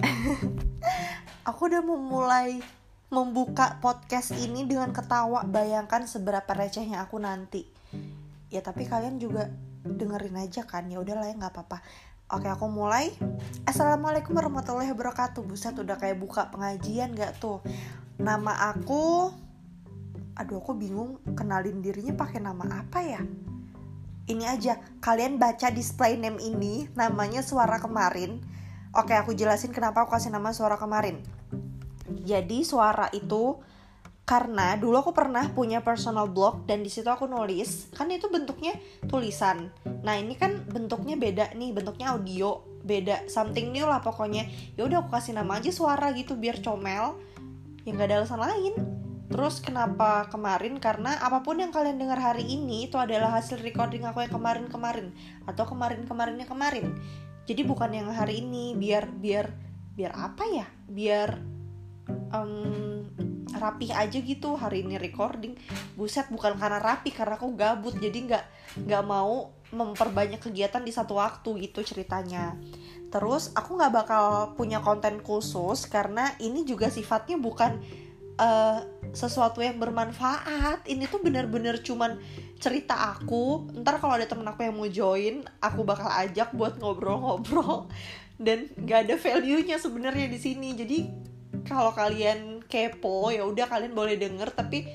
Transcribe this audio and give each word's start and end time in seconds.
aku 1.48 1.60
udah 1.70 1.82
memulai 1.84 2.60
membuka 3.10 3.78
podcast 3.82 4.34
ini 4.38 4.64
dengan 4.64 4.94
ketawa. 4.94 5.42
Bayangkan 5.44 6.06
seberapa 6.06 6.50
recehnya 6.54 7.02
aku 7.04 7.18
nanti. 7.18 7.66
Ya 8.50 8.62
tapi 8.62 8.86
kalian 8.86 9.18
juga 9.18 9.50
dengerin 9.82 10.38
aja 10.38 10.66
kan. 10.66 10.86
Ya 10.86 11.02
udahlah 11.02 11.26
ya 11.26 11.34
nggak 11.34 11.52
apa-apa. 11.54 11.78
Oke 12.30 12.46
aku 12.46 12.70
mulai. 12.70 13.10
Assalamualaikum 13.66 14.38
warahmatullahi 14.38 14.94
wabarakatuh. 14.94 15.42
Buset 15.42 15.74
udah 15.74 15.98
kayak 15.98 16.22
buka 16.22 16.46
pengajian 16.54 17.10
gak 17.18 17.42
tuh? 17.42 17.58
Nama 18.22 18.70
aku 18.70 19.34
aduh 20.38 20.56
aku 20.62 20.72
bingung 20.72 21.20
kenalin 21.36 21.82
dirinya 21.82 22.14
pakai 22.14 22.38
nama 22.38 22.86
apa 22.86 23.02
ya? 23.02 23.18
Ini 24.30 24.46
aja 24.46 24.78
kalian 25.02 25.42
baca 25.42 25.74
display 25.74 26.14
name 26.14 26.38
ini 26.38 26.86
namanya 26.94 27.42
suara 27.42 27.82
kemarin 27.82 28.38
oke 28.94 29.14
aku 29.14 29.32
jelasin 29.36 29.70
kenapa 29.74 30.04
aku 30.04 30.16
kasih 30.16 30.32
nama 30.34 30.50
suara 30.54 30.78
kemarin 30.78 31.22
jadi 32.26 32.66
suara 32.66 33.10
itu 33.14 33.58
karena 34.26 34.78
dulu 34.78 34.94
aku 35.02 35.10
pernah 35.10 35.50
punya 35.50 35.82
personal 35.82 36.30
blog 36.30 36.62
dan 36.70 36.86
di 36.86 36.90
situ 36.90 37.10
aku 37.10 37.26
nulis 37.26 37.90
kan 37.94 38.06
itu 38.14 38.30
bentuknya 38.30 38.78
tulisan 39.10 39.74
nah 40.06 40.14
ini 40.14 40.38
kan 40.38 40.62
bentuknya 40.70 41.18
beda 41.18 41.54
nih 41.58 41.74
bentuknya 41.74 42.14
audio 42.14 42.62
beda 42.86 43.26
something 43.26 43.74
new 43.74 43.84
lah 43.84 43.98
pokoknya 43.98 44.46
ya 44.78 44.86
udah 44.86 45.02
aku 45.02 45.18
kasih 45.18 45.34
nama 45.34 45.58
aja 45.58 45.74
suara 45.74 46.14
gitu 46.14 46.38
biar 46.38 46.62
comel 46.62 47.18
ya 47.82 47.90
nggak 47.90 48.06
ada 48.06 48.16
alasan 48.22 48.38
lain 48.38 48.74
Terus 49.30 49.62
kenapa 49.62 50.26
kemarin? 50.26 50.82
Karena 50.82 51.14
apa 51.22 51.46
pun 51.46 51.62
yang 51.62 51.70
kalian 51.70 52.02
dengar 52.02 52.18
hari 52.18 52.42
ini 52.50 52.90
itu 52.90 52.98
adalah 52.98 53.38
hasil 53.38 53.62
recording 53.62 54.02
aku 54.02 54.26
yang 54.26 54.34
kemarin-kemarin 54.34 55.14
atau 55.46 55.70
kemarin-kemarinnya 55.70 56.50
kemarin. 56.50 56.98
Jadi 57.50 57.66
bukan 57.66 57.90
yang 57.90 58.14
hari 58.14 58.46
ini 58.46 58.78
biar 58.78 59.10
biar 59.10 59.50
biar 59.98 60.14
apa 60.14 60.46
ya? 60.46 60.70
Biar 60.86 61.34
um, 62.30 63.02
rapih 63.50 63.90
aja 63.90 64.22
gitu 64.22 64.54
hari 64.54 64.86
ini 64.86 65.02
recording. 65.02 65.58
Buset 65.98 66.30
bukan 66.30 66.54
karena 66.54 66.78
rapi 66.78 67.10
karena 67.10 67.34
aku 67.34 67.50
gabut 67.58 67.98
jadi 67.98 68.14
nggak 68.22 68.44
nggak 68.86 69.02
mau 69.02 69.50
memperbanyak 69.74 70.38
kegiatan 70.38 70.86
di 70.86 70.94
satu 70.94 71.18
waktu 71.18 71.66
gitu 71.66 71.82
ceritanya. 71.82 72.54
Terus 73.10 73.50
aku 73.58 73.82
nggak 73.82 73.92
bakal 73.98 74.54
punya 74.54 74.78
konten 74.78 75.18
khusus 75.18 75.90
karena 75.90 76.30
ini 76.38 76.62
juga 76.62 76.86
sifatnya 76.86 77.34
bukan 77.34 77.82
uh, 78.40 78.80
sesuatu 79.12 79.60
yang 79.60 79.76
bermanfaat. 79.76 80.88
Ini 80.88 81.06
tuh 81.06 81.20
bener-bener 81.20 81.84
cuman 81.84 82.16
cerita 82.56 83.12
aku. 83.14 83.68
Ntar 83.84 84.00
kalau 84.00 84.16
ada 84.16 84.26
temen 84.26 84.48
aku 84.48 84.64
yang 84.64 84.74
mau 84.74 84.88
join 84.88 85.44
aku 85.60 85.84
bakal 85.84 86.08
ajak 86.08 86.56
buat 86.56 86.80
ngobrol-ngobrol. 86.80 87.92
Dan 88.40 88.72
gak 88.88 89.04
ada 89.06 89.14
value 89.20 89.60
nya 89.68 89.76
sebenarnya 89.76 90.26
di 90.32 90.40
sini. 90.40 90.72
Jadi 90.72 90.98
kalau 91.68 91.92
kalian 91.92 92.64
kepo 92.64 93.28
ya 93.28 93.44
udah 93.44 93.68
kalian 93.68 93.92
boleh 93.92 94.16
denger. 94.16 94.48
Tapi 94.56 94.88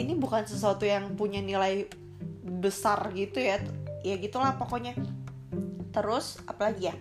ini 0.00 0.16
bukan 0.16 0.48
sesuatu 0.48 0.88
yang 0.88 1.12
punya 1.14 1.44
nilai 1.44 1.84
besar 2.42 3.12
gitu 3.12 3.36
ya. 3.36 3.60
Ya 4.00 4.16
gitulah 4.16 4.56
pokoknya. 4.56 4.96
Terus 5.92 6.40
apalagi 6.48 6.88
ya? 6.88 6.96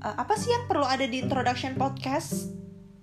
Uh, 0.00 0.16
apa 0.16 0.32
sih 0.34 0.48
yang 0.48 0.64
perlu 0.64 0.86
ada 0.88 1.04
di 1.04 1.22
introduction 1.22 1.76
podcast? 1.76 2.50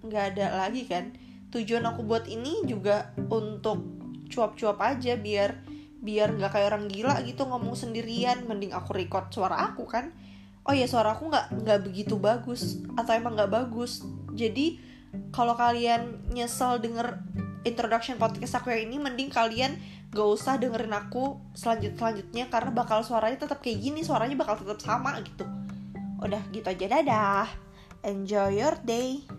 Nggak 0.02 0.24
ada 0.36 0.66
lagi 0.66 0.84
kan 0.88 1.27
tujuan 1.52 1.84
aku 1.88 2.04
buat 2.04 2.28
ini 2.28 2.68
juga 2.68 3.16
untuk 3.32 3.84
cuap-cuap 4.28 4.78
aja 4.84 5.16
biar 5.16 5.64
biar 5.98 6.38
nggak 6.38 6.52
kayak 6.54 6.68
orang 6.72 6.86
gila 6.92 7.20
gitu 7.24 7.48
ngomong 7.48 7.76
sendirian. 7.76 8.44
Mending 8.46 8.76
aku 8.76 8.96
record 8.96 9.32
suara 9.32 9.60
aku 9.72 9.88
kan. 9.88 10.12
Oh 10.68 10.76
ya 10.76 10.86
suara 10.86 11.16
aku 11.16 11.32
nggak 11.32 11.64
nggak 11.64 11.80
begitu 11.88 12.20
bagus 12.20 12.84
atau 13.00 13.16
emang 13.16 13.40
nggak 13.40 13.52
bagus. 13.52 14.04
Jadi 14.36 14.80
kalau 15.32 15.56
kalian 15.56 16.28
nyesel 16.36 16.84
denger 16.84 17.24
introduction 17.64 18.20
podcast 18.20 18.60
aku 18.60 18.72
yang 18.72 18.92
ini 18.92 18.98
mending 19.00 19.32
kalian 19.32 19.76
gak 20.08 20.24
usah 20.24 20.56
dengerin 20.56 20.96
aku 20.96 21.36
selanjut 21.52 22.00
selanjutnya 22.00 22.48
karena 22.48 22.72
bakal 22.72 23.04
suaranya 23.04 23.44
tetap 23.44 23.60
kayak 23.60 23.84
gini 23.84 24.08
suaranya 24.08 24.40
bakal 24.40 24.56
tetap 24.60 24.80
sama 24.80 25.20
gitu. 25.24 25.44
Udah 26.24 26.40
gitu 26.52 26.68
aja 26.68 26.86
dadah. 27.00 27.48
Enjoy 28.08 28.56
your 28.56 28.78
day 28.88 29.37